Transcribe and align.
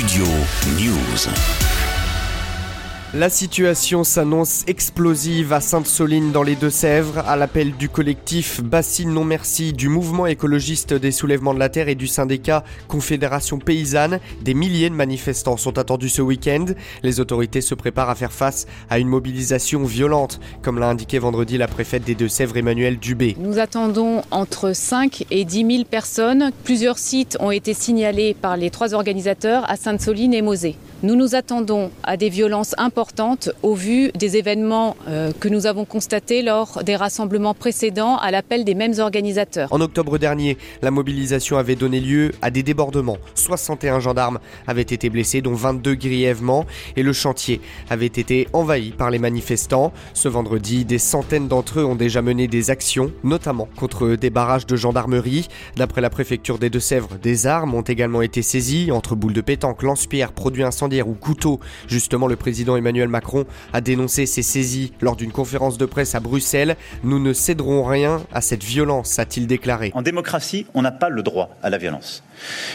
Studio 0.00 0.24
News. 0.78 1.99
La 3.12 3.28
situation 3.28 4.04
s'annonce 4.04 4.62
explosive 4.68 5.52
à 5.52 5.60
Sainte-Soline 5.60 6.30
dans 6.30 6.44
les 6.44 6.54
Deux-Sèvres, 6.54 7.18
à 7.26 7.34
l'appel 7.34 7.72
du 7.76 7.88
collectif 7.88 8.62
Bassine 8.62 9.12
Non 9.12 9.24
Merci, 9.24 9.72
du 9.72 9.88
mouvement 9.88 10.28
écologiste 10.28 10.94
des 10.94 11.10
soulèvements 11.10 11.52
de 11.52 11.58
la 11.58 11.68
terre 11.68 11.88
et 11.88 11.96
du 11.96 12.06
syndicat 12.06 12.62
Confédération 12.86 13.58
Paysanne. 13.58 14.20
Des 14.42 14.54
milliers 14.54 14.90
de 14.90 14.94
manifestants 14.94 15.56
sont 15.56 15.76
attendus 15.76 16.08
ce 16.08 16.22
week-end. 16.22 16.66
Les 17.02 17.18
autorités 17.18 17.62
se 17.62 17.74
préparent 17.74 18.10
à 18.10 18.14
faire 18.14 18.30
face 18.30 18.68
à 18.90 19.00
une 19.00 19.08
mobilisation 19.08 19.82
violente, 19.82 20.38
comme 20.62 20.78
l'a 20.78 20.88
indiqué 20.88 21.18
vendredi 21.18 21.58
la 21.58 21.66
préfète 21.66 22.04
des 22.04 22.14
Deux-Sèvres 22.14 22.58
Emmanuel 22.58 23.00
Dubé. 23.00 23.34
Nous 23.40 23.58
attendons 23.58 24.22
entre 24.30 24.72
5 24.72 25.24
et 25.32 25.44
10 25.44 25.66
000 25.66 25.84
personnes. 25.84 26.52
Plusieurs 26.62 26.98
sites 26.98 27.36
ont 27.40 27.50
été 27.50 27.74
signalés 27.74 28.34
par 28.40 28.56
les 28.56 28.70
trois 28.70 28.94
organisateurs 28.94 29.68
à 29.68 29.74
Sainte-Soline 29.74 30.32
et 30.32 30.42
Mosée. 30.42 30.76
Nous 31.02 31.16
nous 31.16 31.34
attendons 31.34 31.90
à 32.04 32.18
des 32.18 32.28
violences 32.28 32.74
importantes 32.78 32.99
au 33.62 33.74
vu 33.74 34.10
des 34.12 34.36
événements 34.36 34.96
euh, 35.08 35.32
que 35.38 35.48
nous 35.48 35.66
avons 35.66 35.84
constatés 35.84 36.42
lors 36.42 36.82
des 36.84 36.96
rassemblements 36.96 37.54
précédents 37.54 38.16
à 38.16 38.30
l'appel 38.30 38.64
des 38.64 38.74
mêmes 38.74 38.94
organisateurs. 38.98 39.68
En 39.72 39.80
octobre 39.80 40.18
dernier, 40.18 40.58
la 40.82 40.90
mobilisation 40.90 41.56
avait 41.56 41.76
donné 41.76 42.00
lieu 42.00 42.32
à 42.42 42.50
des 42.50 42.62
débordements. 42.62 43.16
61 43.34 44.00
gendarmes 44.00 44.38
avaient 44.66 44.82
été 44.82 45.08
blessés, 45.08 45.40
dont 45.40 45.54
22 45.54 45.94
grièvement, 45.94 46.66
et 46.96 47.02
le 47.02 47.12
chantier 47.12 47.60
avait 47.88 48.06
été 48.06 48.48
envahi 48.52 48.90
par 48.90 49.10
les 49.10 49.18
manifestants. 49.18 49.92
Ce 50.14 50.28
vendredi, 50.28 50.84
des 50.84 50.98
centaines 50.98 51.48
d'entre 51.48 51.80
eux 51.80 51.84
ont 51.84 51.96
déjà 51.96 52.22
mené 52.22 52.48
des 52.48 52.70
actions, 52.70 53.12
notamment 53.24 53.68
contre 53.76 54.16
des 54.16 54.30
barrages 54.30 54.66
de 54.66 54.76
gendarmerie. 54.76 55.48
D'après 55.76 56.00
la 56.00 56.10
préfecture 56.10 56.58
des 56.58 56.70
Deux-Sèvres, 56.70 57.16
des 57.22 57.46
armes 57.46 57.74
ont 57.74 57.82
également 57.82 58.22
été 58.22 58.42
saisies, 58.42 58.92
entre 58.92 59.14
boules 59.14 59.32
de 59.32 59.40
pétanque, 59.40 59.82
lance-pierre, 59.82 60.32
produits 60.32 60.64
incendiaires 60.64 61.08
ou 61.08 61.14
couteau. 61.14 61.60
Justement, 61.88 62.26
le 62.26 62.36
président 62.36 62.76
Emmanuel 62.76 62.89
Macron 62.92 63.46
a 63.72 63.80
dénoncé 63.80 64.26
ces 64.26 64.42
saisies 64.42 64.92
lors 65.00 65.16
d'une 65.16 65.32
conférence 65.32 65.78
de 65.78 65.86
presse 65.86 66.14
à 66.14 66.20
Bruxelles. 66.20 66.76
Nous 67.04 67.18
ne 67.18 67.32
céderons 67.32 67.84
rien 67.84 68.22
à 68.32 68.40
cette 68.40 68.64
violence, 68.64 69.18
a-t-il 69.18 69.46
déclaré. 69.46 69.90
En 69.94 70.02
démocratie, 70.02 70.66
on 70.74 70.82
n'a 70.82 70.92
pas 70.92 71.08
le 71.08 71.22
droit 71.22 71.56
à 71.62 71.70
la 71.70 71.78
violence. 71.78 72.22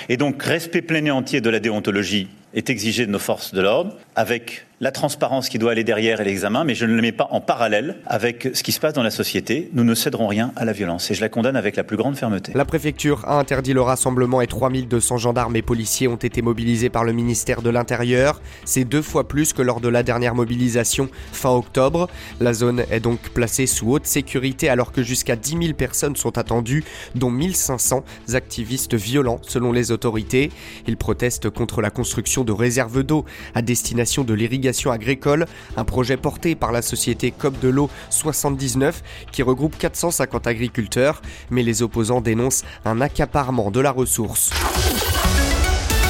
Et 0.09 0.17
donc, 0.17 0.41
respect 0.44 0.81
plein 0.81 1.05
et 1.05 1.11
entier 1.11 1.41
de 1.41 1.49
la 1.49 1.59
déontologie 1.59 2.30
est 2.56 2.70
exigé 2.70 3.06
de 3.06 3.11
nos 3.11 3.20
forces 3.20 3.53
de 3.53 3.61
l'ordre, 3.61 3.95
avec 4.16 4.66
la 4.81 4.92
transparence 4.92 5.48
qui 5.48 5.58
doit 5.58 5.72
aller 5.72 5.84
derrière 5.84 6.20
et 6.20 6.25
l'examen, 6.25 6.64
mais 6.64 6.75
je 6.75 6.86
ne 6.86 6.94
le 6.94 7.02
mets 7.02 7.14
pas 7.14 7.28
en 7.31 7.39
parallèle 7.39 7.97
avec 8.06 8.50
ce 8.53 8.62
qui 8.62 8.72
se 8.72 8.80
passe 8.80 8.94
dans 8.94 9.03
la 9.03 9.12
société. 9.12 9.70
Nous 9.73 9.84
ne 9.84 9.95
céderons 9.95 10.28
rien 10.28 10.52
à 10.56 10.66
la 10.66 10.73
violence 10.73 11.09
et 11.12 11.14
je 11.14 11.22
la 11.22 11.30
condamne 11.30 11.56
avec 11.56 11.75
la 11.75 11.84
plus 11.84 11.95
grande 11.95 12.17
fermeté. 12.17 12.52
La 12.56 12.66
préfecture 12.66 13.23
a 13.25 13.39
interdit 13.39 13.73
le 13.73 13.81
rassemblement 13.81 14.42
et 14.42 14.47
3200 14.47 15.17
gendarmes 15.17 15.56
et 15.56 15.62
policiers 15.62 16.08
ont 16.08 16.17
été 16.17 16.42
mobilisés 16.42 16.89
par 16.89 17.06
le 17.06 17.14
ministère 17.14 17.62
de 17.62 17.70
l'Intérieur. 17.70 18.42
C'est 18.66 18.84
deux 18.84 19.02
fois 19.02 19.28
plus 19.28 19.53
que 19.53 19.62
lors 19.62 19.80
de 19.80 19.88
la 19.88 20.03
dernière 20.03 20.36
mobilisation 20.36 21.09
fin 21.31 21.52
octobre. 21.52 22.09
La 22.42 22.53
zone 22.53 22.84
est 22.92 23.00
donc 23.00 23.30
placée 23.30 23.67
sous 23.67 23.92
haute 23.92 24.06
sécurité 24.06 24.69
alors 24.69 24.92
que 24.92 25.03
jusqu'à 25.03 25.38
10 25.38 25.58
000 25.58 25.73
personnes 25.73 26.17
sont 26.17 26.38
attendues, 26.38 26.84
dont 27.16 27.31
1500 27.31 28.03
activistes 28.34 28.95
violents 28.95 29.40
selon 29.42 29.72
les 29.72 29.92
autorités. 29.92 30.52
Ils 30.86 30.97
protestent 30.97 31.50
contre 31.50 31.81
la 31.81 31.90
construction 31.90 32.44
de 32.45 32.51
réserves 32.51 33.03
d'eau 33.03 33.25
à 33.53 33.61
destination 33.61 34.23
de 34.23 34.33
l'irrigation 34.33 34.91
agricole, 34.91 35.45
un 35.75 35.83
projet 35.83 36.17
porté 36.17 36.55
par 36.55 36.71
la 36.71 36.81
société 36.81 37.31
COP 37.31 37.59
de 37.59 37.69
l'eau 37.69 37.89
79 38.09 39.03
qui 39.31 39.43
regroupe 39.43 39.77
450 39.77 40.47
agriculteurs, 40.47 41.21
mais 41.49 41.63
les 41.63 41.81
opposants 41.81 42.21
dénoncent 42.21 42.63
un 42.85 43.01
accaparement 43.01 43.71
de 43.71 43.79
la 43.79 43.91
ressource. 43.91 44.51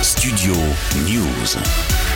Studio 0.01 0.53
News. 1.07 2.14